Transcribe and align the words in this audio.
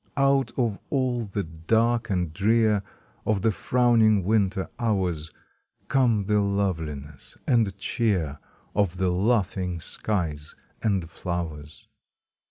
Out 0.17 0.51
of 0.57 0.79
all 0.89 1.25
the 1.25 1.43
dark 1.43 2.09
and 2.09 2.33
drear 2.33 2.81
Of 3.23 3.43
the 3.43 3.51
frowning 3.51 4.23
winter 4.23 4.67
hours 4.79 5.29
Come 5.89 6.25
the 6.25 6.41
loveliness 6.41 7.37
and 7.45 7.77
cheer 7.77 8.39
Of 8.75 8.97
the 8.97 9.11
laughing 9.11 9.79
skies 9.79 10.55
and 10.81 11.07
flowers. 11.07 11.87